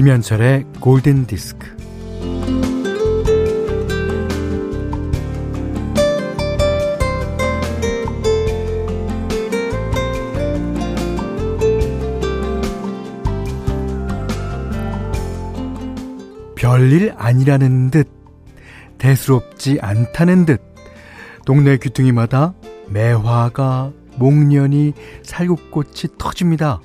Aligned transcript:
김현철의 0.00 0.64
골든 0.80 1.26
디스크. 1.26 1.76
별일 16.56 17.12
아니라는 17.18 17.90
듯, 17.90 18.08
대수롭지 18.96 19.80
않다는 19.82 20.46
듯, 20.46 20.62
동네 21.44 21.76
귀퉁이마다 21.76 22.54
매화가, 22.88 23.92
목련이, 24.16 24.94
살구꽃이 25.24 26.16
터집니다. 26.16 26.80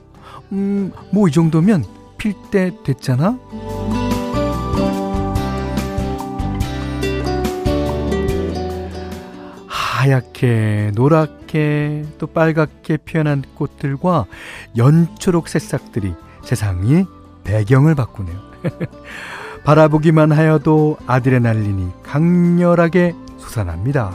음, 0.51 0.91
뭐 1.13 1.29
이 1.29 1.31
정도면 1.31 1.94
필 2.25 2.33
때 2.49 2.71
됐잖아? 2.83 3.37
하얗게, 9.67 10.93
노랗게, 10.95 12.05
또 12.17 12.25
빨갛게 12.25 12.97
피어난 12.97 13.43
꽃들과 13.53 14.25
연초록 14.75 15.47
새싹들이 15.47 16.15
세상이 16.43 17.05
배경을 17.43 17.93
바꾸네요. 17.93 18.39
바라보기만 19.63 20.31
하여도 20.31 20.97
아드레날린이 21.05 21.91
강렬하게 22.01 23.13
솟아납니다. 23.37 24.11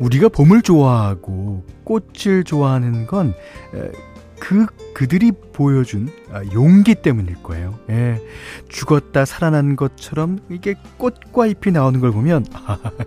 우리가 0.00 0.28
봄을 0.28 0.62
좋아하고 0.62 1.64
꽃을 1.84 2.44
좋아하는 2.44 3.06
건 3.06 3.34
그, 4.38 4.66
그들이 4.94 5.32
보여준 5.52 6.08
아, 6.30 6.42
용기 6.52 6.94
때문일 6.94 7.42
거예요. 7.42 7.78
예. 7.90 8.20
죽었다 8.68 9.24
살아난 9.24 9.76
것처럼 9.76 10.38
이게 10.48 10.74
꽃과 10.96 11.46
잎이 11.46 11.72
나오는 11.72 12.00
걸 12.00 12.12
보면, 12.12 12.46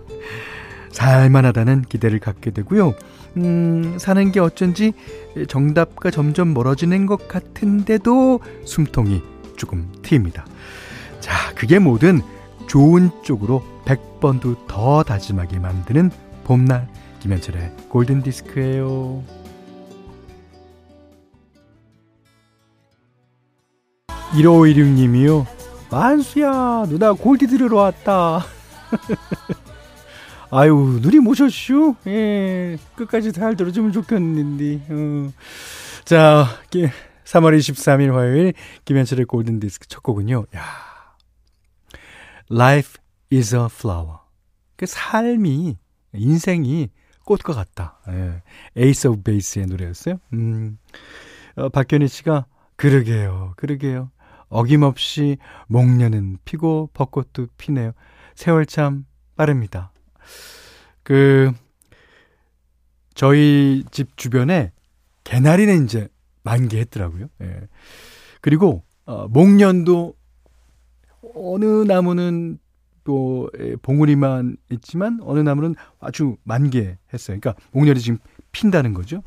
살만하다는 0.92 1.82
기대를 1.82 2.18
갖게 2.18 2.50
되고요. 2.50 2.94
음, 3.38 3.96
사는 3.98 4.30
게 4.30 4.40
어쩐지 4.40 4.92
정답과 5.48 6.10
점점 6.10 6.52
멀어지는 6.52 7.06
것 7.06 7.28
같은데도 7.28 8.40
숨통이 8.64 9.22
조금 9.56 9.90
트입니다. 10.02 10.44
자, 11.20 11.54
그게 11.54 11.78
뭐든 11.78 12.20
좋은 12.66 13.10
쪽으로 13.22 13.62
100번도 13.86 14.66
더 14.68 15.02
다짐하게 15.02 15.60
만드는 15.60 16.10
봄날 16.44 16.88
김현철의 17.20 17.72
골든 17.88 18.22
디스크예요. 18.22 19.22
1516님이요. 24.32 25.46
만수야, 25.90 26.86
누나 26.88 27.12
골디 27.12 27.46
들으러 27.46 27.76
왔다. 27.78 28.44
아유, 30.50 30.98
누리 31.02 31.18
모셨슈? 31.18 31.94
예, 32.06 32.76
끝까지 32.94 33.32
잘 33.32 33.56
들어주면 33.56 33.92
좋겠는데. 33.92 34.82
어. 34.90 35.32
자, 36.04 36.46
3월 37.24 37.58
23일 37.58 38.12
화요일 38.12 38.52
김현철의 38.84 39.26
골든 39.26 39.60
디스크 39.60 39.86
첫 39.86 40.02
곡은요. 40.02 40.46
야. 40.56 40.62
Life 42.50 43.00
is 43.32 43.54
a 43.54 43.66
flower. 43.70 44.18
그 44.76 44.86
삶이 44.86 45.76
인생이 46.14 46.90
꽃과 47.24 47.52
같다. 47.54 47.98
예. 48.08 48.42
에이스 48.76 49.08
오브 49.08 49.22
베이스의 49.22 49.66
노래였어요. 49.66 50.18
음. 50.32 50.78
어, 51.56 51.68
박현희 51.68 52.08
씨가 52.08 52.46
그러게요. 52.76 53.54
그러게요. 53.56 54.10
어김없이 54.48 55.38
목련은 55.68 56.38
피고 56.44 56.90
벚꽃도 56.92 57.46
피네요. 57.56 57.92
세월 58.34 58.66
참 58.66 59.06
빠릅니다. 59.36 59.92
그 61.02 61.52
저희 63.14 63.84
집 63.90 64.16
주변에 64.16 64.72
개나리는 65.24 65.84
이제 65.84 66.08
만개했더라고요. 66.42 67.28
예. 67.42 67.68
그리고 68.40 68.82
어, 69.06 69.28
목련도 69.28 70.14
어느 71.34 71.64
나무는 71.64 72.58
또 73.04 73.50
예, 73.58 73.76
봉우리만 73.76 74.56
있지만 74.70 75.18
어느 75.22 75.40
나무는 75.40 75.74
아주 76.00 76.36
만개했어요. 76.44 77.38
그러니까 77.40 77.54
목련이 77.72 78.00
지금 78.00 78.18
핀다는 78.52 78.94
거죠. 78.94 79.22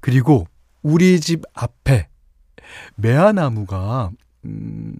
그리고 0.00 0.46
우리 0.82 1.20
집 1.20 1.42
앞에 1.54 2.08
매화나무가 2.96 4.10
음, 4.44 4.96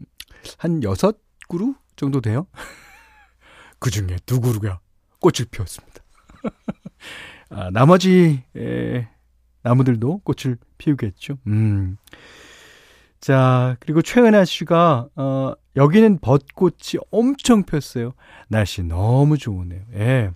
한 0.59 0.83
여섯 0.83 1.19
그루 1.49 1.75
정도 1.97 2.21
돼요. 2.21 2.47
그 3.79 3.91
중에 3.91 4.19
두 4.27 4.41
그루가 4.41 4.81
꽃을 5.21 5.47
피웠습니다. 5.51 6.03
아, 7.51 7.71
나머지 7.71 8.43
에, 8.57 9.09
나무들도 9.63 10.19
꽃을 10.25 10.59
피우겠죠. 10.79 11.39
음. 11.47 11.97
자, 13.21 13.77
그리고 13.81 14.01
최은아 14.01 14.45
씨가 14.47 15.09
어, 15.15 15.53
여기는 15.77 16.19
벚꽃이 16.21 17.01
엄청 17.11 17.63
폈어요. 17.65 18.13
날씨 18.49 18.83
너무 18.83 19.37
좋으네요. 19.37 19.83
예. 19.95 20.31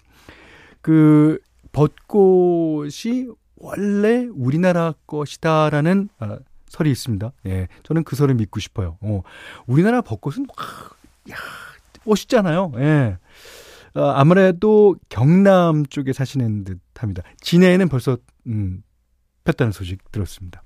그 0.82 1.38
벚꽃이 1.72 3.28
원래 3.56 4.26
우리나라 4.34 4.92
것이다라는 5.06 6.10
어, 6.20 6.36
설이 6.68 6.90
있습니다. 6.90 7.32
예. 7.46 7.68
저는 7.84 8.04
그 8.04 8.16
설을 8.16 8.34
믿고 8.34 8.60
싶어요. 8.60 8.98
어, 9.00 9.22
우리나라 9.66 10.02
벚꽃은 10.02 10.46
와, 10.48 10.64
야, 11.30 11.36
멋있잖아요. 12.04 12.72
예. 12.76 13.16
어, 13.94 14.02
아무래도 14.10 14.96
경남 15.08 15.86
쪽에 15.86 16.12
사시는 16.12 16.64
듯 16.64 16.80
합니다. 16.96 17.22
진해에는 17.40 17.88
벌써, 17.88 18.18
음, 18.46 18.82
폈다는 19.44 19.72
소식 19.72 20.10
들었습니다. 20.10 20.63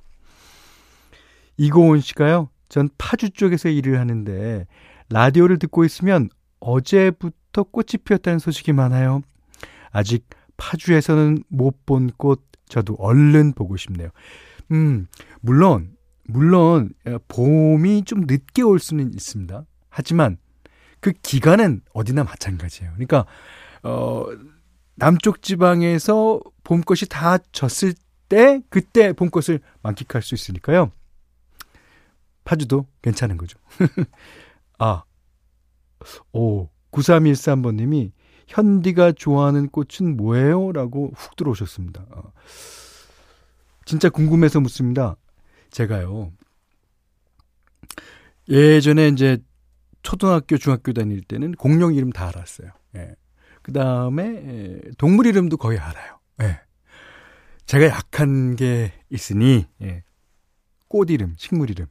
이고은 1.58 2.00
씨가요, 2.00 2.48
전 2.68 2.88
파주 2.98 3.30
쪽에서 3.30 3.68
일을 3.68 3.98
하는데, 4.00 4.66
라디오를 5.10 5.58
듣고 5.58 5.84
있으면 5.84 6.28
어제부터 6.60 7.64
꽃이 7.64 7.98
피었다는 8.04 8.38
소식이 8.38 8.72
많아요. 8.72 9.22
아직 9.90 10.26
파주에서는 10.56 11.44
못 11.48 11.84
본 11.86 12.10
꽃, 12.16 12.42
저도 12.68 12.94
얼른 12.98 13.52
보고 13.52 13.76
싶네요. 13.76 14.08
음, 14.72 15.06
물론, 15.40 15.96
물론, 16.24 16.90
봄이 17.28 18.04
좀 18.04 18.24
늦게 18.26 18.62
올 18.62 18.78
수는 18.78 19.12
있습니다. 19.14 19.64
하지만, 19.88 20.36
그 21.00 21.12
기간은 21.22 21.82
어디나 21.94 22.24
마찬가지예요. 22.24 22.92
그러니까 22.94 23.24
어 23.84 24.24
남쪽 24.96 25.42
지방에서 25.42 26.40
봄꽃이 26.64 27.02
다 27.08 27.38
졌을 27.52 27.94
때 28.28 28.60
그때 28.68 29.12
봄꽃을 29.12 29.60
만끽할 29.82 30.22
수 30.22 30.34
있으니까요. 30.34 30.90
파주도 32.48 32.86
괜찮은 33.02 33.36
거죠. 33.36 33.58
아. 34.78 35.02
오, 36.32 36.70
9313번 36.92 37.74
님이 37.74 38.12
현디가 38.46 39.12
좋아하는 39.12 39.68
꽃은 39.68 40.16
뭐예요? 40.16 40.72
라고 40.72 41.12
훅 41.14 41.36
들어오셨습니다. 41.36 42.06
어. 42.10 42.32
진짜 43.84 44.08
궁금해서 44.08 44.60
묻습니다. 44.60 45.16
제가요. 45.70 46.32
예전에 48.48 49.08
이제 49.08 49.36
초등학교, 50.02 50.56
중학교 50.56 50.94
다닐 50.94 51.20
때는 51.22 51.52
공룡 51.52 51.94
이름 51.94 52.10
다 52.10 52.28
알았어요. 52.28 52.70
예. 52.96 53.14
그 53.60 53.74
다음에 53.74 54.80
동물 54.96 55.26
이름도 55.26 55.58
거의 55.58 55.78
알아요. 55.78 56.18
예. 56.40 56.60
제가 57.66 57.84
약한 57.88 58.56
게 58.56 58.94
있으니 59.10 59.66
예. 59.82 60.02
꽃 60.88 61.10
이름, 61.10 61.34
식물 61.36 61.68
이름. 61.68 61.88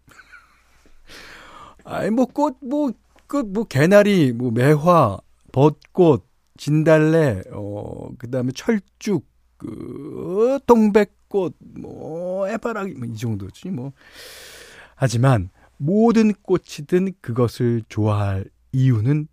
아니 1.88 2.12
뭐 2.12 2.26
꽃, 2.26 2.58
뭐, 2.62 2.92
그, 3.28 3.38
뭐 3.38 3.64
개나리, 3.64 4.34
뭐 4.34 4.52
매화, 4.52 5.18
벚꽃, 5.52 6.28
진달래, 6.58 7.44
어, 7.52 8.10
그 8.18 8.30
다음에 8.30 8.52
철쭉, 8.54 9.26
그, 9.58 10.60
동백꽃, 10.66 11.56
뭐, 11.80 12.46
해바라기, 12.48 12.94
뭐, 12.96 13.08
이 13.08 13.16
정도지, 13.16 13.70
뭐. 13.70 13.94
하지만, 14.96 15.50
모든 15.78 16.34
꽃이든 16.34 17.14
그것을 17.22 17.84
좋아할 17.88 18.46
이유는 18.72 19.28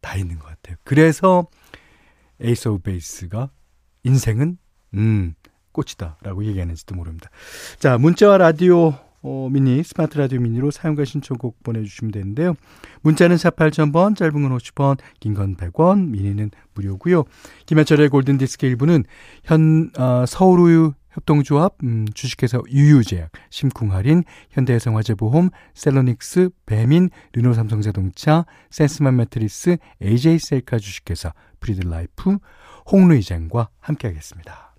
다 0.00 0.16
있는 0.16 0.38
것 0.38 0.46
같아요. 0.46 0.76
그래서 0.84 1.46
에이스 2.40 2.68
오브 2.68 2.82
베이스가 2.82 3.50
인생은 4.04 4.58
음 4.94 5.34
꽃이다라고 5.72 6.44
얘기하는지도 6.44 6.94
모릅니다. 6.94 7.30
자 7.78 7.98
문자와 7.98 8.38
라디오 8.38 8.94
어, 9.22 9.48
미니, 9.50 9.82
스마트 9.82 10.16
라디오 10.16 10.40
미니로 10.40 10.70
사용과 10.70 11.04
신청곡 11.04 11.62
보내주시면 11.62 12.12
되는데요. 12.12 12.54
문자는 13.02 13.36
4 13.36 13.50
8000번, 13.50 14.16
짧은 14.16 14.32
건 14.32 14.56
50원, 14.56 14.98
긴 15.20 15.34
건 15.34 15.56
100원, 15.56 16.08
미니는 16.08 16.50
무료고요. 16.74 17.24
김현철의 17.66 18.08
골든디스크 18.10 18.66
일부는 18.66 19.04
현, 19.44 19.90
어, 19.98 20.24
서울우유 20.26 20.92
협동조합, 21.10 21.78
음, 21.82 22.06
주식회사 22.14 22.60
유유제약, 22.70 23.32
심쿵할인, 23.50 24.22
현대해상화재보험, 24.50 25.50
셀러닉스, 25.74 26.50
배민, 26.64 27.10
르노삼성자동차, 27.32 28.46
센스만 28.70 29.16
매트리스, 29.16 29.78
AJ셀카 30.00 30.78
주식회사, 30.78 31.32
프리드라이프, 31.58 32.38
홍루이젠과 32.92 33.68
함께하겠습니다. 33.80 34.76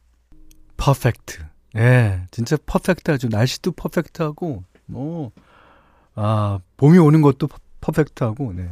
Perfect. 0.77 1.48
예, 1.75 2.21
진짜 2.31 2.57
perfect하죠. 2.65 3.29
날씨도 3.29 3.71
perfect하고, 3.73 4.63
뭐, 4.85 5.31
아, 6.15 6.59
봄이 6.77 6.97
오는 6.97 7.21
것도 7.21 7.47
perfect하고, 7.81 8.53
네. 8.53 8.69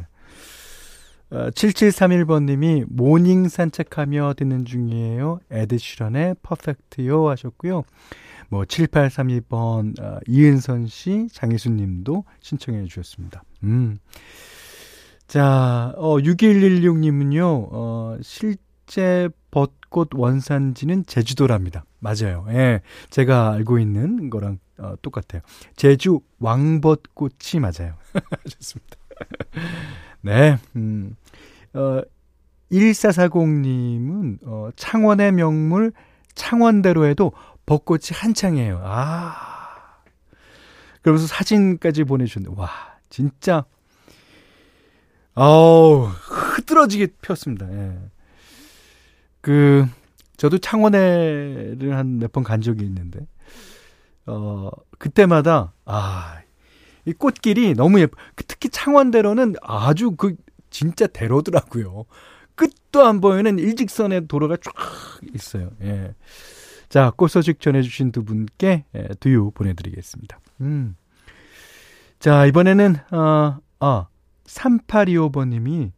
어, 1.30 1.50
7731번님이 1.50 2.86
모닝 2.88 3.48
산책하며 3.48 4.34
듣는 4.38 4.64
중이에요. 4.64 5.40
에드슈런의 5.50 6.36
퍼펙트요 6.42 7.28
하셨고요. 7.28 7.84
뭐 8.48 8.62
7832번 8.62 10.00
어, 10.00 10.18
이은선 10.26 10.86
씨, 10.86 11.28
장희순 11.30 11.76
님도 11.76 12.24
신청해 12.40 12.84
주셨습니다. 12.84 13.42
음. 13.64 13.98
자, 15.26 15.92
어 15.96 16.16
6116님은요. 16.16 17.68
어 17.70 18.16
실제 18.22 19.28
벚꽃 19.50 20.14
원산지는 20.14 21.04
제주도랍니다. 21.04 21.84
맞아요. 21.98 22.46
예. 22.50 22.80
제가 23.10 23.52
알고 23.52 23.78
있는 23.78 24.30
거랑 24.30 24.58
어, 24.78 24.94
똑같아요. 25.02 25.42
제주 25.76 26.20
왕벚꽃이 26.38 27.60
맞아요. 27.60 27.94
좋습니다. 28.48 28.96
네. 30.20 30.58
음. 30.76 31.16
어 31.74 32.00
1440님은 32.70 34.38
어 34.44 34.70
창원의 34.76 35.32
명물 35.32 35.92
창원대로에도 36.34 37.32
벚꽃이 37.66 38.02
한창이에요. 38.12 38.80
아. 38.82 39.58
그러면서 41.02 41.26
사진까지 41.26 42.04
보내 42.04 42.24
주셨는데, 42.26 42.60
와, 42.60 42.70
진짜, 43.10 43.64
어우, 45.34 46.06
흐드러지게 46.06 47.08
폈습니다. 47.22 47.70
예. 47.70 47.98
그, 49.40 49.86
저도 50.38 50.56
창원에를 50.58 51.94
한 51.96 52.18
몇 52.18 52.32
번 52.32 52.42
간 52.44 52.60
적이 52.62 52.84
있는데, 52.86 53.26
어, 54.26 54.70
그때마다, 54.98 55.74
아, 55.84 56.38
이 57.04 57.12
꽃길이 57.12 57.74
너무 57.74 58.00
예뻐. 58.00 58.16
그 58.34 58.44
특히 58.44 58.68
창원대로는 58.70 59.56
아주 59.62 60.12
그, 60.12 60.34
진짜 60.70 61.06
대로더라고요. 61.06 62.04
끝도 62.54 63.04
안 63.06 63.20
보이는 63.20 63.58
일직선의 63.58 64.26
도로가 64.28 64.56
쫙 64.62 64.72
있어요. 65.34 65.70
예. 65.82 66.14
자, 66.88 67.12
꽃 67.16 67.28
소식 67.28 67.60
전해주신 67.60 68.12
두 68.12 68.24
분께 68.24 68.84
예, 68.94 69.08
두유 69.20 69.50
보내드리겠습니다. 69.52 70.40
음. 70.62 70.96
자, 72.18 72.46
이번에는, 72.46 72.96
어, 73.12 73.58
아, 73.80 74.06
3825번님이 74.44 75.92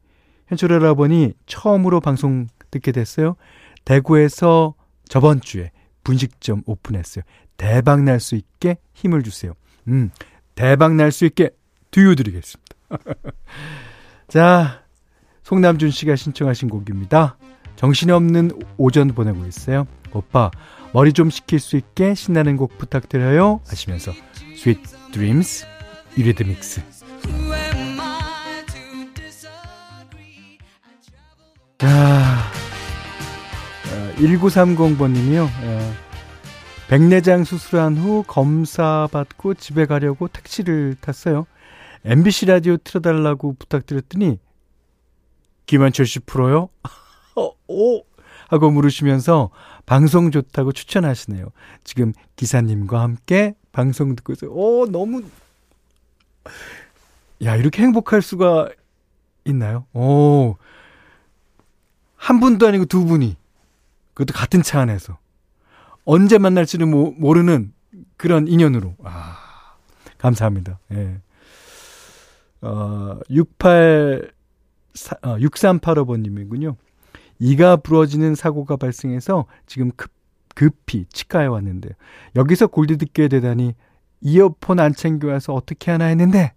현철 0.48 0.70
여러분이 0.72 1.32
처음으로 1.46 2.00
방송 2.00 2.46
듣게 2.70 2.92
됐어요. 2.92 3.36
대구에서 3.84 4.74
저번 5.08 5.40
주에 5.40 5.70
분식점 6.04 6.62
오픈했어요. 6.66 7.24
대박 7.56 8.02
날 8.02 8.20
수 8.20 8.34
있게 8.36 8.76
힘을 8.94 9.22
주세요. 9.22 9.52
음, 9.88 10.10
대박 10.54 10.94
날 10.94 11.10
수 11.12 11.24
있게 11.26 11.50
두유 11.90 12.14
드리겠습니다. 12.16 12.76
자, 14.28 14.82
송남준 15.42 15.90
씨가 15.90 16.16
신청하신 16.16 16.68
곡입니다. 16.68 17.36
정신이 17.76 18.12
없는 18.12 18.50
오전 18.76 19.08
보내고 19.08 19.44
있어요. 19.46 19.86
오빠, 20.12 20.50
머리 20.92 21.12
좀 21.12 21.30
식힐 21.30 21.58
수 21.60 21.76
있게 21.76 22.14
신나는 22.14 22.56
곡 22.56 22.76
부탁드려요. 22.78 23.60
하시면서 23.66 24.12
Sweet 24.54 24.82
Dreams 25.12 25.66
유리드믹스 26.16 26.82
자, 31.78 31.88
1930번님이요. 34.20 35.46
어, 35.46 35.94
백내장 36.88 37.44
수술한 37.44 37.96
후 37.96 38.22
검사 38.26 39.08
받고 39.10 39.54
집에 39.54 39.86
가려고 39.86 40.28
택시를 40.28 40.96
탔어요. 41.00 41.46
MBC 42.04 42.46
라디오 42.46 42.76
틀어달라고 42.76 43.54
부탁드렸더니 43.58 44.38
김한철 45.66 46.06
씨 46.06 46.20
프로요? 46.20 46.68
어, 47.36 47.52
오 47.68 48.02
하고 48.48 48.70
물으시면서 48.70 49.50
방송 49.86 50.30
좋다고 50.30 50.72
추천하시네요. 50.72 51.46
지금 51.84 52.12
기사님과 52.36 53.00
함께 53.00 53.54
방송 53.72 54.16
듣고 54.16 54.32
있어요. 54.32 54.50
오 54.52 54.86
너무 54.86 55.22
야 57.44 57.56
이렇게 57.56 57.82
행복할 57.82 58.20
수가 58.20 58.68
있나요? 59.44 59.86
오. 59.94 60.56
한 62.16 62.40
분도 62.40 62.66
아니고 62.66 62.84
두 62.84 63.04
분이 63.04 63.36
그것도 64.14 64.36
같은 64.36 64.62
차 64.62 64.80
안에서 64.80 65.18
언제 66.04 66.38
만날지는 66.38 66.88
모르는 67.20 67.72
그런 68.16 68.48
인연으로 68.48 68.94
아 69.04 69.36
감사합니다. 70.18 70.78
예. 70.92 71.20
어, 72.62 73.18
68 73.30 74.32
어, 75.22 75.36
6385번님이군요. 75.36 76.76
이가 77.38 77.76
부러지는 77.76 78.34
사고가 78.34 78.76
발생해서 78.76 79.46
지금 79.66 79.90
급, 79.96 80.10
급히 80.54 81.06
치과에 81.06 81.46
왔는데 81.46 81.90
여기서 82.36 82.66
골디 82.66 82.98
듣게 82.98 83.28
되다니 83.28 83.74
이어폰 84.20 84.78
안 84.78 84.94
챙겨와서 84.94 85.54
어떻게 85.54 85.90
하나 85.90 86.06
했는데 86.06 86.52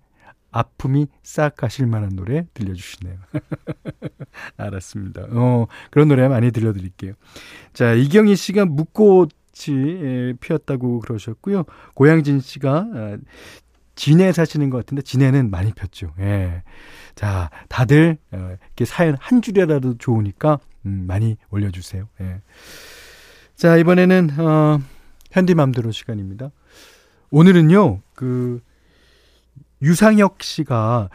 아픔이 0.54 1.08
싹 1.24 1.56
가실 1.58 1.88
만한 1.88 2.16
노래 2.16 2.46
들려주시네요. 2.54 3.18
알았습니다. 4.56 5.26
어, 5.32 5.68
그런 5.92 6.08
노래 6.08 6.28
많이 6.28 6.52
들려드릴게요. 6.52 7.14
자, 7.74 7.94
이경희 7.94 8.36
씨가 8.36 8.66
묵꽃이 8.66 9.28
예, 9.70 10.34
피었다고 10.40 11.00
그러셨고요. 11.00 11.66
고양진 11.96 12.40
씨가 12.40 12.88
아, 12.94 13.18
진해 13.96 14.32
사시는 14.32 14.70
것 14.70 14.78
같은데 14.78 15.02
진해는 15.02 15.50
많이 15.52 15.74
폈죠. 15.74 16.14
예. 16.20 16.64
자, 17.16 17.50
다들 17.68 18.18
어, 18.32 18.56
이렇게 18.62 18.86
사연 18.86 19.18
한 19.20 19.42
줄이라도 19.42 19.98
좋으니까 19.98 20.60
음, 20.86 21.06
많이 21.08 21.36
올려주세요. 21.50 22.08
예. 22.22 22.42
자, 23.56 23.78
이번에는 23.78 24.40
어, 24.40 24.80
현디맘대로 25.32 25.92
시간입니다. 25.92 26.52
오늘은요, 27.32 28.02
그 28.14 28.62
유상혁 29.84 30.42
씨가 30.42 31.10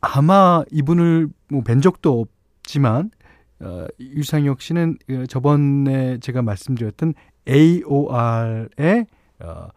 아마 0.00 0.62
이분을 0.72 1.28
뭐 1.50 1.62
뵌 1.62 1.80
적도 1.80 2.26
없지만 2.62 3.10
어, 3.60 3.86
유상혁 4.00 4.60
씨는 4.60 4.98
그 5.06 5.26
저번에 5.26 6.18
제가 6.18 6.42
말씀드렸던 6.42 7.14
AOR의 7.48 9.06
어, 9.40 9.68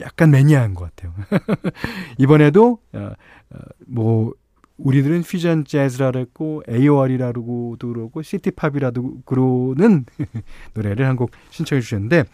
약간 0.00 0.30
매니아한 0.30 0.74
것 0.74 0.94
같아요. 0.94 1.14
이번에도 2.18 2.78
어, 2.92 3.12
어, 3.50 3.58
뭐 3.86 4.32
우리들은 4.78 5.22
퓨전 5.22 5.64
재즈라 5.64 6.10
그랬고 6.10 6.62
AOR이라고 6.68 7.76
그러고 7.78 8.22
시티팝이라도 8.22 9.22
그러는 9.24 10.04
노래를 10.74 11.06
한 11.06 11.16
곡 11.16 11.30
신청해 11.50 11.80
주셨는데 11.80 12.24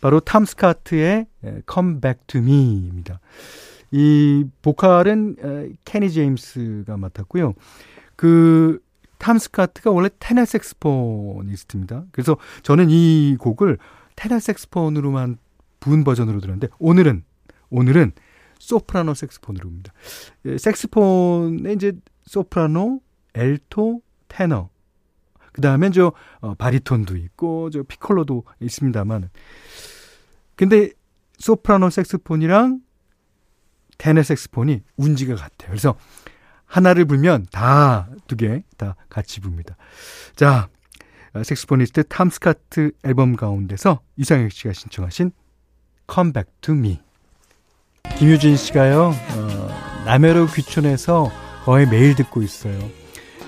바로 0.00 0.20
탐 0.20 0.44
스카트의 0.44 1.26
Come 1.72 2.00
Back 2.00 2.22
to 2.28 2.40
Me입니다. 2.40 3.20
이 3.90 4.44
보컬은 4.62 5.76
케니 5.84 6.10
제임스가 6.10 6.96
맡았고요. 6.96 7.54
그 8.16 8.80
탐 9.20 9.38
스카트가 9.38 9.92
원래 9.92 10.08
테너 10.18 10.44
색스포니스트입니다. 10.44 12.06
그래서 12.10 12.38
저는 12.62 12.88
이 12.90 13.36
곡을 13.38 13.78
테너 14.16 14.40
색스폰으로만 14.40 15.36
부은 15.78 16.02
버전으로 16.02 16.40
들었는데 16.40 16.68
오늘은 16.78 17.22
오늘은 17.68 18.12
소프라노 18.58 19.14
색스폰으로입니다. 19.14 19.92
예, 20.46 20.58
색스폰에 20.58 21.72
이제 21.74 21.92
소프라노, 22.24 23.00
엘토, 23.34 24.02
테너. 24.28 24.70
그 25.52 25.60
다음에 25.60 25.90
저 25.90 26.12
어, 26.40 26.54
바리톤도 26.54 27.16
있고 27.16 27.70
저 27.70 27.82
피콜로도 27.82 28.44
있습니다만 28.60 29.30
근데 30.56 30.90
소프라노 31.38 31.90
색스폰이랑 31.90 32.80
테너 34.00 34.22
색스폰이 34.22 34.80
운지가 34.96 35.34
같아요. 35.34 35.68
그래서 35.68 35.94
하나를 36.64 37.04
불면 37.04 37.46
다 37.52 38.08
두 38.26 38.36
개 38.36 38.62
다 38.78 38.96
같이 39.10 39.40
붑니다. 39.42 39.76
자, 40.36 40.68
어, 41.34 41.42
색스포니스트 41.42 42.04
탐 42.04 42.30
스카트 42.30 42.92
앨범 43.04 43.36
가운데서 43.36 44.00
이상혁 44.16 44.52
씨가 44.52 44.72
신청하신 44.72 45.32
Come 46.12 46.32
Back 46.32 46.50
to 46.62 46.74
Me. 46.74 47.00
김유진 48.16 48.56
씨가요, 48.56 49.10
어, 49.10 50.02
남해로 50.06 50.46
귀촌해서 50.46 51.30
거의 51.64 51.86
매일 51.86 52.14
듣고 52.14 52.42
있어요. 52.42 52.78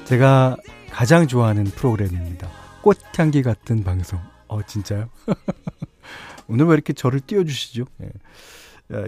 제가 0.05 0.57
가장 0.91 1.27
좋아하는 1.27 1.65
프로그램입니다. 1.65 2.49
꽃향기 2.83 3.43
같은 3.43 3.83
방송. 3.85 4.21
어, 4.49 4.63
진짜요? 4.63 5.09
오늘 6.49 6.67
왜 6.67 6.75
이렇게 6.75 6.93
저를 6.93 7.21
띄워주시죠? 7.21 7.85
네. 7.99 8.11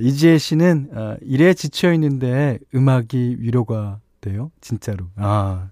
이지혜 0.01 0.39
씨는 0.39 0.89
어, 0.93 1.17
일에 1.23 1.55
지쳐 1.55 1.93
있는데 1.95 2.59
음악이 2.75 3.37
위로가 3.39 4.01
돼요. 4.21 4.51
진짜로. 4.61 5.07
아, 5.17 5.71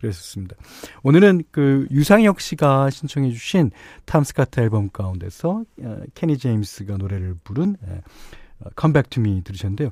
그랬었습니다. 0.00 0.56
오늘은 1.02 1.44
그 1.50 1.86
유상혁 1.90 2.40
씨가 2.40 2.90
신청해 2.90 3.30
주신 3.32 3.70
탐스카트 4.06 4.60
앨범 4.60 4.88
가운데서 4.90 5.64
어, 5.82 5.98
케니 6.14 6.38
제임스가 6.38 6.96
노래를 6.96 7.34
부른 7.44 7.76
Come 8.76 8.93
Back 8.93 9.10
to 9.10 9.26
Me 9.26 9.42
들으셨는데요. 9.44 9.90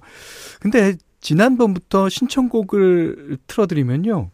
근데 0.61 0.95
지난번부터 1.21 2.09
신청곡을 2.09 3.39
틀어드리면요. 3.47 4.31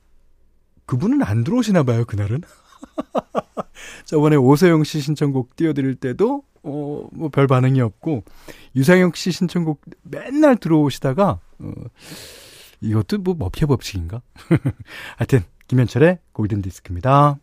그분은 0.87 1.23
안 1.23 1.45
들어오시나 1.45 1.83
봐요, 1.83 2.05
그날은. 2.05 2.41
저번에 4.05 4.37
오세영 4.37 4.85
씨 4.85 5.01
신청곡 5.01 5.57
띄워드릴 5.57 5.97
때도, 5.97 6.43
어, 6.63 7.09
뭐 7.13 7.29
별 7.29 7.47
반응이 7.47 7.81
없고, 7.81 8.25
유상혁 8.77 9.17
씨 9.17 9.33
신청곡 9.33 9.81
맨날 10.03 10.57
들어오시다가, 10.57 11.41
어, 11.59 11.73
이것도 12.81 13.19
뭐 13.19 13.35
머피의 13.39 13.67
법칙인가? 13.69 14.23
하여튼, 15.17 15.43
김현철의 15.69 16.19
골든 16.33 16.63
디스크입니다. 16.63 17.39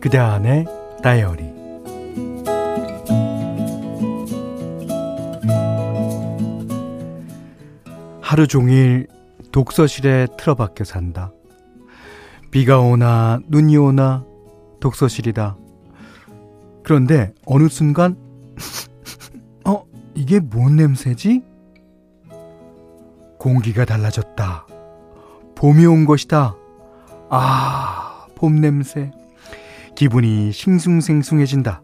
그대 0.00 0.18
안의 0.18 0.66
다이어리 1.02 1.51
하루 8.32 8.46
종일 8.46 9.08
독서실에 9.52 10.26
틀어박혀 10.38 10.84
산다. 10.84 11.32
비가 12.50 12.80
오나 12.80 13.38
눈이 13.48 13.76
오나 13.76 14.24
독서실이다. 14.80 15.58
그런데 16.82 17.34
어느 17.44 17.68
순간 17.68 18.16
어 19.68 19.84
이게 20.14 20.40
뭔 20.40 20.76
냄새지? 20.76 21.42
공기가 23.38 23.84
달라졌다. 23.84 24.66
봄이 25.54 25.84
온 25.84 26.06
것이다. 26.06 26.56
아, 27.28 28.26
봄 28.34 28.62
냄새. 28.62 29.10
기분이 29.94 30.52
싱숭생숭해진다. 30.52 31.82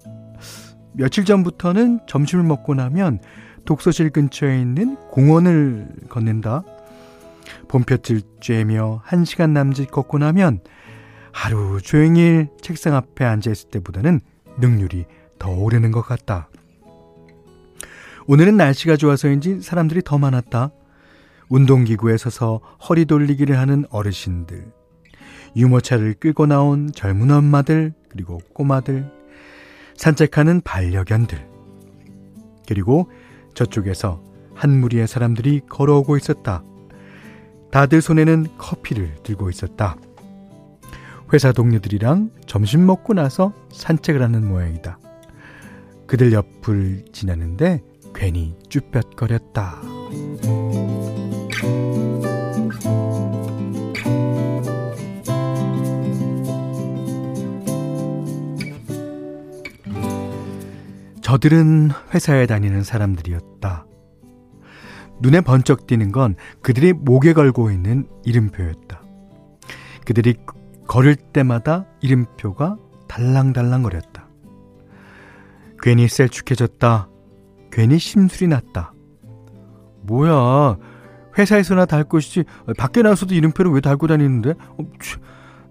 며칠 0.94 1.26
전부터는 1.26 2.00
점심을 2.06 2.42
먹고 2.42 2.72
나면 2.72 3.20
독서실 3.68 4.08
근처에 4.08 4.62
있는 4.62 4.96
공원을 5.10 5.88
걷는다. 6.08 6.64
봄볕을 7.68 8.22
쬐며 8.40 9.00
한 9.04 9.26
시간 9.26 9.52
남짓 9.52 9.90
걷고 9.90 10.16
나면 10.16 10.60
하루 11.32 11.78
종일 11.82 12.48
책상 12.62 12.94
앞에 12.94 13.26
앉아 13.26 13.50
있을 13.50 13.68
때보다는 13.68 14.22
능률이 14.58 15.04
더 15.38 15.50
오르는 15.50 15.90
것 15.92 16.00
같다. 16.00 16.48
오늘은 18.26 18.56
날씨가 18.56 18.96
좋아서인지 18.96 19.60
사람들이 19.60 20.00
더 20.02 20.16
많았다. 20.16 20.70
운동기구에 21.50 22.16
서서 22.16 22.62
허리 22.88 23.04
돌리기를 23.04 23.58
하는 23.58 23.84
어르신들, 23.90 24.64
유모차를 25.56 26.14
끌고 26.14 26.46
나온 26.46 26.90
젊은 26.90 27.30
엄마들, 27.30 27.92
그리고 28.08 28.38
꼬마들, 28.54 29.12
산책하는 29.94 30.62
반려견들, 30.62 31.46
그리고 32.66 33.10
저쪽에서 33.58 34.22
한 34.54 34.80
무리의 34.80 35.08
사람들이 35.08 35.62
걸어오고 35.68 36.16
있었다. 36.16 36.62
다들 37.72 38.00
손에는 38.00 38.46
커피를 38.56 39.16
들고 39.24 39.50
있었다. 39.50 39.96
회사 41.32 41.50
동료들이랑 41.50 42.30
점심 42.46 42.86
먹고 42.86 43.14
나서 43.14 43.52
산책을 43.72 44.22
하는 44.22 44.46
모양이다. 44.46 44.98
그들 46.06 46.32
옆을 46.32 47.06
지나는데 47.12 47.82
괜히 48.14 48.56
쭈뼛거렸다. 48.68 49.82
저들은 61.28 61.90
회사에 62.14 62.46
다니는 62.46 62.82
사람들이었다. 62.82 63.84
눈에 65.20 65.42
번쩍 65.42 65.86
띄는 65.86 66.10
건 66.10 66.36
그들이 66.62 66.94
목에 66.94 67.34
걸고 67.34 67.70
있는 67.70 68.08
이름표였다. 68.24 69.02
그들이 70.06 70.36
걸을 70.86 71.16
때마다 71.16 71.84
이름표가 72.00 72.78
달랑달랑거렸다. 73.08 74.26
괜히 75.82 76.08
셀쭉해졌다. 76.08 77.10
괜히 77.72 77.98
심술이 77.98 78.48
났다. 78.48 78.94
뭐야, 80.04 80.78
회사에서나 81.36 81.84
달 81.84 82.04
것이지, 82.04 82.44
밖에 82.78 83.02
나서도 83.02 83.34
이름표를 83.34 83.70
왜 83.72 83.82
달고 83.82 84.06
다니는데? 84.06 84.52
어, 84.52 84.78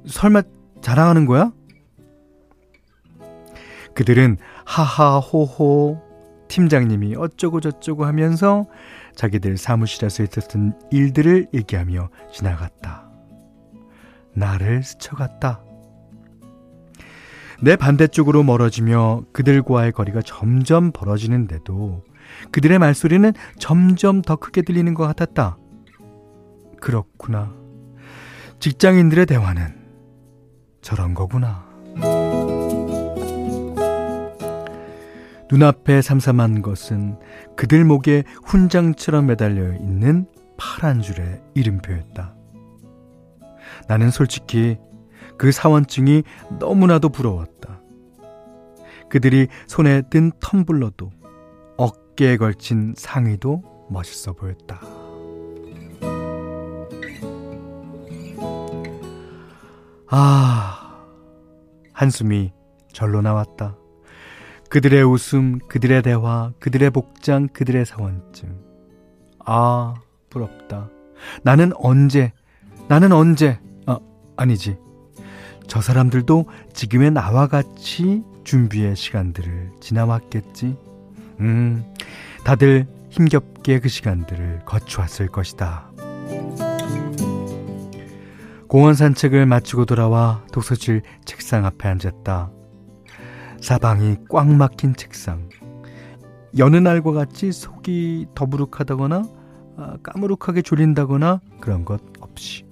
설마 0.05 0.43
자랑하는 0.81 1.25
거야? 1.25 1.51
그들은 3.95 4.37
하하호호 4.67 5.97
팀장님이 6.49 7.15
어쩌고저쩌고 7.15 8.05
하면서 8.05 8.67
자기들 9.15 9.57
사무실에서 9.57 10.23
있었던 10.23 10.79
일들을 10.91 11.47
얘기하며 11.53 12.09
지나갔다. 12.33 13.09
나를 14.33 14.83
스쳐갔다. 14.83 15.63
내 17.61 17.75
반대쪽으로 17.75 18.43
멀어지며 18.43 19.23
그들과의 19.31 19.93
거리가 19.93 20.21
점점 20.21 20.91
벌어지는데도 20.91 22.03
그들의 22.51 22.77
말소리는 22.77 23.33
점점 23.57 24.21
더 24.21 24.35
크게 24.35 24.61
들리는 24.61 24.93
것 24.93 25.07
같았다. 25.07 25.57
그렇구나. 26.81 27.55
직장인들의 28.59 29.25
대화는 29.27 29.75
저런 30.81 31.13
거구나. 31.13 31.65
눈앞에 35.49 36.01
삼삼한 36.01 36.61
것은 36.61 37.19
그들 37.55 37.85
목에 37.85 38.23
훈장처럼 38.45 39.27
매달려 39.27 39.73
있는 39.73 40.27
파란 40.57 41.01
줄의 41.01 41.41
이름표였다. 41.53 42.35
나는 43.87 44.11
솔직히 44.11 44.77
그 45.37 45.51
사원증이 45.51 46.23
너무나도 46.59 47.09
부러웠다. 47.09 47.81
그들이 49.09 49.47
손에 49.67 50.01
든 50.09 50.31
텀블러도 50.31 51.11
어깨에 51.77 52.37
걸친 52.37 52.93
상의도 52.97 53.87
멋있어 53.89 54.33
보였다. 54.33 54.81
아, 60.09 61.05
한숨이 61.93 62.51
절로 62.91 63.21
나왔다. 63.21 63.77
그들의 64.69 65.03
웃음, 65.03 65.59
그들의 65.67 66.01
대화, 66.03 66.51
그들의 66.59 66.89
복장, 66.89 67.47
그들의 67.47 67.85
사원증. 67.85 68.55
아, 69.45 69.95
부럽다. 70.29 70.89
나는 71.43 71.71
언제, 71.75 72.33
나는 72.87 73.11
언제, 73.11 73.59
아, 73.85 73.99
아니지. 74.35 74.77
저 75.67 75.81
사람들도 75.81 76.45
지금의 76.73 77.11
나와 77.11 77.47
같이 77.47 78.23
준비의 78.43 78.95
시간들을 78.95 79.71
지나왔겠지. 79.79 80.77
음, 81.39 81.83
다들 82.43 82.87
힘겹게 83.09 83.79
그 83.79 83.89
시간들을 83.89 84.61
거쳐왔을 84.65 85.27
것이다. 85.27 85.91
공원 88.67 88.95
산책을 88.95 89.45
마치고 89.45 89.85
돌아와 89.85 90.43
독서실 90.51 91.01
책상 91.23 91.65
앞에 91.65 91.87
앉았다. 91.87 92.51
사방이 93.61 94.17
꽉 94.29 94.47
막힌 94.49 94.95
책상. 94.95 95.49
여느 96.57 96.77
날과 96.77 97.11
같이 97.11 97.51
속이 97.51 98.27
더부룩하다거나 98.35 99.23
아, 99.77 99.97
까무룩하게 100.01 100.61
졸린다거나 100.63 101.41
그런 101.61 101.85
것 101.85 102.01
없이. 102.19 102.65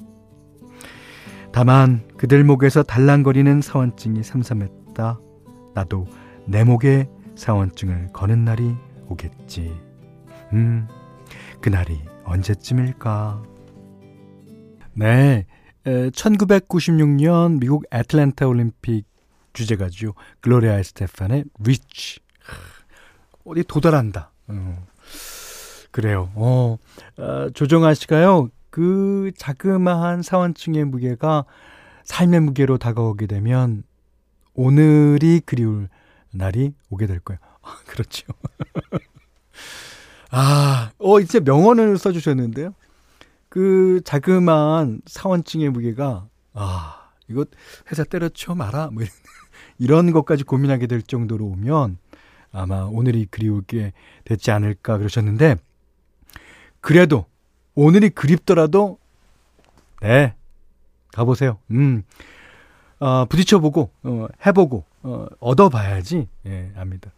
다만 1.52 2.02
그들 2.18 2.44
목에서 2.44 2.84
달랑거리는 2.84 3.62
사원증이 3.62 4.24
삼삼했다. 4.24 5.20
나도 5.74 6.08
내 6.48 6.64
목에 6.64 7.08
사원증을 7.36 8.10
거는 8.12 8.44
날이 8.44 8.76
오겠지. 9.08 9.72
음, 10.54 10.88
그날이 11.62 12.00
언제쯤일까? 12.24 13.44
네, 14.94 15.46
1996년 15.86 17.60
미국 17.60 17.86
애틀랜타 17.92 18.48
올림픽 18.48 19.06
주제가죠. 19.56 20.14
글로리아 20.42 20.82
스테판의 20.84 21.46
Reach. 21.60 22.20
어디 23.46 23.64
도달한다. 23.64 24.32
어. 24.48 24.88
그래요. 25.92 26.32
어, 26.36 26.78
어, 27.18 27.50
조정아 27.54 27.94
씨가요. 27.94 28.50
그 28.70 29.32
자그마한 29.38 30.22
사원증의 30.22 30.84
무게가 30.86 31.46
삶의 32.04 32.42
무게로 32.42 32.78
다가오게 32.78 33.28
되면 33.28 33.84
오늘이 34.54 35.42
그리울 35.46 35.88
날이 36.32 36.74
오게 36.90 37.08
될 37.08 37.20
거예요. 37.20 37.40
아, 37.62 37.78
그렇죠. 37.88 38.26
아, 40.32 40.92
어, 40.98 41.20
이제 41.22 41.40
명언을 41.40 41.98
써주셨는데요. 41.98 42.74
그 43.48 44.02
자그마한 44.04 45.02
사원증의 45.06 45.70
무게가, 45.70 46.28
아, 46.54 47.10
이거 47.30 47.46
회사 47.90 48.04
때려쳐 48.04 48.54
마라. 48.54 48.90
뭐 48.92 49.04
이런, 49.04 49.14
이런 49.78 50.12
것까지 50.12 50.44
고민하게 50.44 50.88
될 50.88 51.02
정도로 51.02 51.46
오면 51.46 51.98
아마 52.52 52.84
오늘이 52.84 53.28
그리우게 53.30 53.92
됐지 54.24 54.52
않을까 54.52 54.98
그러셨는데, 54.98 55.58
그래도 56.80 57.26
오늘이 57.74 58.10
그립더라도, 58.10 58.98
네, 60.02 60.36
가보세요. 61.12 61.58
음, 61.72 62.04
어, 63.00 63.26
부딪혀보고, 63.26 63.92
어, 64.04 64.28
해보고, 64.46 64.86
어, 65.04 65.26
얻어봐야지, 65.40 66.28
예, 66.46 66.72
압니다. 66.78 67.12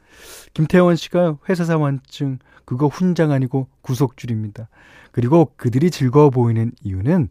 김태원 0.54 0.96
씨가 0.96 1.38
회사 1.50 1.66
사원증, 1.66 2.40
그거 2.66 2.88
훈장 2.88 3.32
아니고 3.32 3.68
구속줄입니다. 3.82 4.70
그리고 5.12 5.54
그들이 5.56 5.92
즐거워 5.92 6.30
보이는 6.30 6.72
이유는 6.84 7.30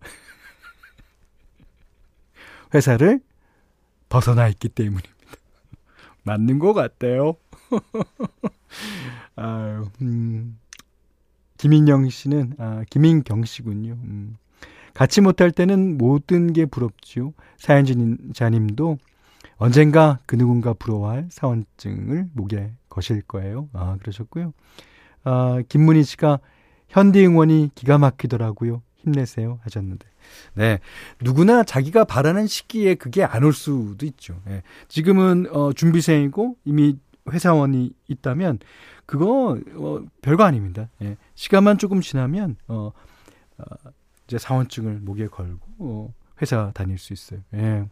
회사를 2.74 3.20
벗어나 4.08 4.48
있기 4.48 4.68
때문입니다. 4.68 5.10
맞는 6.24 6.58
것 6.58 6.72
같대요. 6.72 7.34
아유, 9.36 9.88
음. 10.00 10.58
김인영 11.58 12.08
씨는, 12.08 12.54
아, 12.58 12.84
김인경 12.90 13.44
씨군요. 13.44 13.92
음. 13.92 14.36
같이 14.94 15.20
못할 15.20 15.50
때는 15.50 15.98
모든 15.98 16.52
게 16.52 16.64
부럽지요. 16.64 17.34
사연자님도 17.58 18.98
언젠가 19.58 20.20
그 20.26 20.36
누군가 20.36 20.72
부러워할 20.72 21.28
사원증을 21.30 22.30
목에 22.32 22.72
거실 22.88 23.22
거예요. 23.22 23.68
아, 23.72 23.96
그러셨고요. 24.00 24.52
아, 25.24 25.62
김문희 25.68 26.02
씨가 26.02 26.40
현대 26.88 27.24
응원이 27.24 27.70
기가 27.74 27.98
막히더라고요. 27.98 28.82
힘내세요. 28.96 29.58
하셨는데. 29.62 30.06
네. 30.54 30.78
누구나 31.20 31.62
자기가 31.64 32.04
바라는 32.04 32.46
시기에 32.46 32.94
그게 32.96 33.24
안 33.24 33.44
올 33.44 33.52
수도 33.52 34.04
있죠. 34.06 34.40
예. 34.48 34.62
지금은, 34.88 35.46
어, 35.52 35.72
준비생이고 35.72 36.56
이미 36.64 36.98
회사원이 37.30 37.92
있다면 38.08 38.58
그거, 39.06 39.58
어, 39.76 40.00
별거 40.22 40.44
아닙니다. 40.44 40.88
예. 41.02 41.16
시간만 41.34 41.78
조금 41.78 42.00
지나면, 42.00 42.56
어, 42.68 42.92
어 43.58 43.64
이제 44.26 44.38
사원증을 44.38 45.00
목에 45.00 45.28
걸고 45.28 45.60
어, 45.78 46.14
회사 46.42 46.70
다닐 46.74 46.98
수 46.98 47.12
있어요. 47.12 47.40
예. 47.54 47.84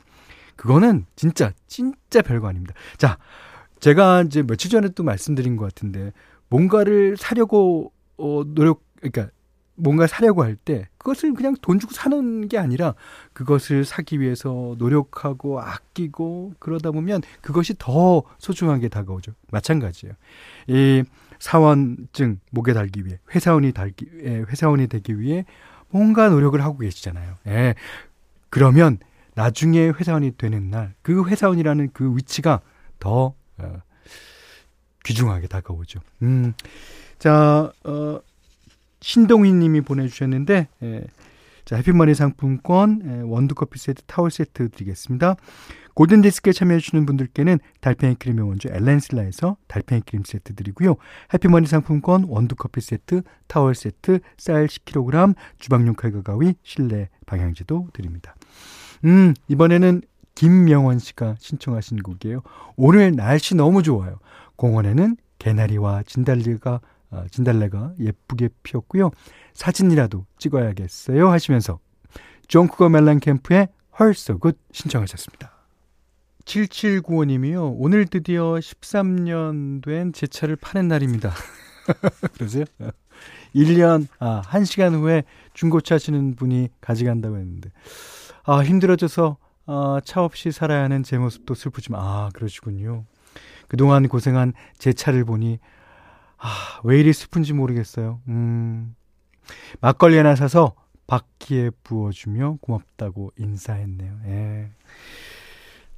그거는 0.57 1.07
진짜 1.17 1.53
진짜 1.67 2.23
별거 2.23 2.49
아닙니다. 2.49 2.75
자, 2.97 3.19
제가 3.81 4.23
이제 4.23 4.43
며칠 4.43 4.71
전에 4.71 4.89
또 4.91 5.03
말씀드린 5.05 5.57
것 5.57 5.65
같은데 5.65 6.13
뭔가를 6.49 7.17
사려고 7.17 7.93
어 8.17 8.43
노력 8.47 8.83
그러니까 9.01 9.29
뭔가 9.77 10.07
사려고 10.07 10.43
할 10.45 10.57
때 10.57 10.89
그것을 10.99 11.35
그냥 11.35 11.55
돈 11.61 11.79
주고 11.79 11.93
사는 11.93 12.49
게 12.49 12.59
아니라 12.59 12.95
그것을 13.33 13.85
사기 13.85 14.21
위해서 14.21 14.77
노력하고 14.79 15.61
아끼고 15.61 16.55
그러다 16.59 16.91
보면 16.93 17.23
그것이 17.41 17.75
더 17.79 18.23
소중하게 18.39 18.89
다가오죠. 18.89 19.33
마찬가지예요. 19.51 20.15
이 20.69 21.03
사원증 21.41 22.41
목에 22.51 22.73
달기 22.73 23.05
위해 23.05 23.19
회사원이 23.35 23.73
달기 23.73 24.07
예, 24.23 24.39
회사원이 24.49 24.87
되기 24.87 25.19
위해 25.19 25.45
뭔가 25.91 26.29
노력을 26.29 26.61
하고 26.63 26.79
계시잖아요. 26.79 27.35
예. 27.49 27.75
그러면 28.51 28.99
나중에 29.35 29.89
회사원이 29.89 30.37
되는 30.37 30.71
날 30.71 30.95
그 31.03 31.27
회사원이라는 31.29 31.91
그 31.93 32.17
위치가 32.17 32.61
더 33.01 33.35
어, 33.59 33.83
귀중하게 35.05 35.49
다가오죠. 35.49 36.01
음. 36.23 36.55
자, 37.19 37.73
어, 37.85 38.21
신동희 39.05 39.53
님이 39.53 39.83
보내주셨는데, 39.83 40.69
예. 40.83 41.05
자, 41.67 41.77
해피머니 41.77 42.15
상품권, 42.15 43.03
예, 43.05 43.21
원두커피 43.21 43.79
세트, 43.79 44.03
타월 44.07 44.31
세트 44.31 44.71
드리겠습니다. 44.71 45.37
골든디스크에 45.93 46.55
참여해주시는 46.55 47.05
분들께는 47.05 47.59
달팽이 47.83 48.15
크림의 48.15 48.49
원조 48.49 48.71
엘렌실라에서 48.71 49.59
달팽이 49.69 50.01
크림 50.07 50.25
세트 50.25 50.55
드리고요. 50.55 50.97
해피머니 51.35 51.67
상품권, 51.67 52.25
원두커피 52.25 52.81
세트, 52.81 53.23
타월 53.47 53.75
세트, 53.75 54.21
쌀 54.39 54.67
10kg, 54.67 55.35
주방용 55.59 55.95
칼과 55.95 56.23
가위, 56.23 56.55
실내 56.63 57.11
방향제도 57.27 57.89
드립니다. 57.93 58.35
음, 59.05 59.35
이번에는 59.49 60.01
김명원 60.35 60.99
씨가 60.99 61.37
신청하신 61.39 61.99
곡이에요. 61.99 62.41
오늘 62.77 63.15
날씨 63.15 63.55
너무 63.55 63.83
좋아요. 63.83 64.19
공원에는 64.57 65.17
개나리와 65.39 66.03
진달래가 66.05 66.75
어, 66.77 66.81
진달래가 67.31 67.93
예쁘게 68.01 68.49
피었고요. 68.63 69.11
사진이라도 69.55 70.27
찍어야겠어요 70.39 71.29
하시면서 71.31 71.79
존 72.49 72.69
쿠거 72.69 72.89
멜렌캠프의 72.89 73.69
Hurts 73.99 74.26
So 74.26 74.37
Good 74.37 74.59
신청하셨습니다. 74.73 75.53
7795님이요. 76.45 77.75
오늘 77.79 78.07
드디어 78.07 78.55
13년 78.55 79.83
된 79.83 80.13
제 80.13 80.27
차를 80.27 80.57
파는 80.57 80.89
날입니다. 80.89 81.33
그러세요? 82.35 82.65
1년, 83.55 84.09
아, 84.19 84.43
1시간 84.43 84.95
후에 84.95 85.23
중고차 85.55 85.95
하시는 85.95 86.35
분이 86.35 86.69
가져간다고 86.81 87.37
했는데. 87.37 87.71
아, 88.45 88.63
힘들어져서 88.63 89.37
아, 89.67 90.01
차 90.05 90.23
없이 90.23 90.53
살아야 90.53 90.83
하는 90.83 91.03
제 91.03 91.17
모습도 91.17 91.55
슬프지만 91.55 92.01
아, 92.03 92.29
그러시군요. 92.35 93.05
그동안 93.69 94.07
고생한 94.09 94.53
제 94.77 94.93
차를 94.93 95.25
보니 95.25 95.59
아, 96.45 96.81
왜 96.85 97.01
이리 97.01 97.13
슬픈지 97.13 97.53
모르겠어요. 97.55 98.21
음. 98.29 98.95
막걸리 99.81 100.17
하나 100.17 100.37
사서 100.37 100.75
바퀴에 101.07 101.71
부어주며 101.83 102.59
고맙다고 102.61 103.33
인사했네요. 103.39 104.21
예. 104.27 104.71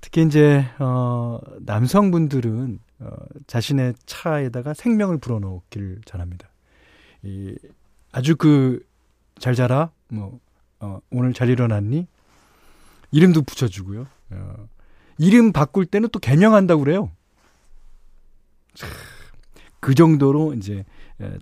특히 0.01 0.23
이제 0.23 0.65
어 0.79 1.39
남성분들은 1.61 2.79
어 3.01 3.11
자신의 3.47 3.95
차에다가 4.07 4.75
생명을 4.75 5.19
불어넣기를 5.19 6.01
잘합니다. 6.05 6.49
이 7.23 7.57
아주 8.13 8.37
그 8.37 8.85
잘 9.39 9.55
자라 9.55 9.91
뭐 10.09 10.41
어, 10.81 11.01
오늘 11.11 11.33
잘 11.33 11.49
일어났니 11.49 12.07
이름도 13.13 13.43
붙여주고요. 13.43 14.07
어, 14.31 14.69
이름 15.19 15.53
바꿀 15.53 15.87
때는 15.87 16.09
또 16.11 16.19
개명한다고 16.19 16.85
그래요. 16.85 17.11
그 19.87 19.95
정도로 19.95 20.55
이제 20.55 20.85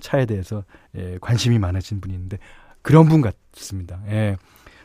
차에 0.00 0.26
대해서 0.26 0.64
관심이 1.22 1.58
많으신 1.58 1.98
있는데 2.10 2.36
그런 2.82 3.08
분 3.08 3.22
같습니다. 3.22 4.02
예. 4.08 4.36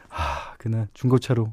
아, 0.09 0.53
그날 0.57 0.87
중고차로 0.93 1.51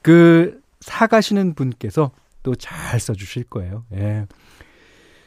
그 0.00 0.60
사가시는 0.78 1.54
분께서 1.54 2.12
또 2.44 2.54
잘 2.54 3.00
써주실 3.00 3.44
거예요. 3.44 3.84
예. 3.94 4.26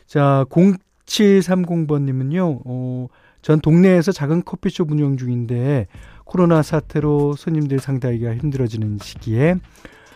자, 0.06 0.46
0730번님은요, 0.50 2.62
어, 2.64 3.08
전 3.42 3.60
동네에서 3.60 4.14
작은 4.14 4.46
커피숍 4.46 4.92
운영 4.92 5.18
중인데 5.18 5.88
코로나 6.24 6.62
사태로 6.62 7.36
손님들 7.36 7.80
상대하기가 7.80 8.38
힘들어지는 8.38 9.00
시기에 9.02 9.56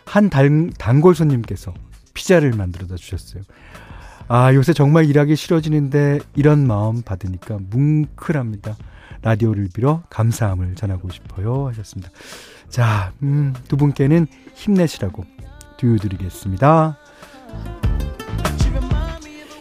한 0.06 0.30
단, 0.30 0.72
단골 0.80 1.16
손님께서 1.16 1.74
피자를 2.14 2.52
만들어다 2.52 2.96
주셨어요. 2.96 3.44
아, 4.28 4.54
요새 4.54 4.74
정말 4.74 5.06
일하기 5.06 5.36
싫어지는데 5.36 6.20
이런 6.36 6.66
마음 6.68 7.02
받으니까 7.02 7.60
뭉클합니다. 7.70 8.76
라디오를 9.22 9.70
빌어 9.74 10.04
감사함을 10.10 10.76
전하고 10.76 11.10
싶어요. 11.10 11.68
하셨습니다. 11.68 12.12
자, 12.70 13.12
음, 13.22 13.54
두 13.68 13.78
분께는 13.78 14.28
힘내시라고 14.56 15.26
두유 15.78 16.00
드리겠습니다. 16.00 16.98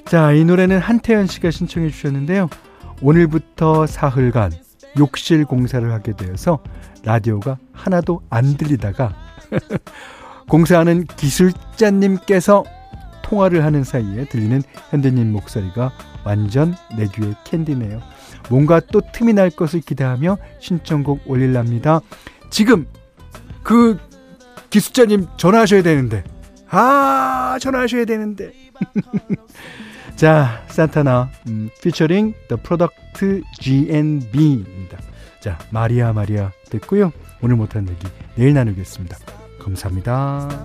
자, 0.04 0.32
이 0.32 0.44
노래는 0.44 0.78
한태현 0.78 1.26
씨가 1.26 1.50
신청해 1.50 1.90
주셨는데요. 1.90 2.48
오늘부터 3.02 3.86
사흘간 3.86 4.52
욕실 4.98 5.44
공사를 5.44 5.90
하게 5.92 6.16
되어서 6.16 6.62
라디오가 7.04 7.58
하나도 7.72 8.22
안 8.28 8.56
들리다가 8.56 9.14
공사하는 10.48 11.04
기술자님께서 11.04 12.64
통화를 13.30 13.64
하는 13.64 13.84
사이에 13.84 14.24
들리는 14.24 14.60
현대님 14.90 15.30
목소리가 15.32 15.92
완전 16.24 16.74
내 16.96 17.06
귀의 17.06 17.34
캔디네요. 17.44 18.00
뭔가 18.50 18.80
또 18.80 19.00
틈이 19.12 19.32
날 19.32 19.50
것을 19.50 19.80
기대하며 19.80 20.36
신청곡 20.58 21.22
올릴랍니다. 21.30 22.00
지금 22.50 22.86
그 23.62 23.98
기숙자님 24.70 25.26
전화하셔야 25.36 25.82
되는데. 25.82 26.24
아, 26.68 27.56
전화하셔야 27.60 28.04
되는데. 28.04 28.52
자, 30.16 30.64
산타나 30.68 31.30
음, 31.48 31.70
피처링 31.82 32.34
The 32.48 32.62
Product 32.62 33.42
GNB입니다. 33.60 34.98
자, 35.40 35.58
마리아 35.70 36.12
마리아 36.12 36.50
됐고요. 36.68 37.12
오늘 37.42 37.56
못한 37.56 37.88
얘기 37.88 38.06
내일 38.34 38.54
나누겠습니다. 38.54 39.16
감사합니다. 39.62 40.64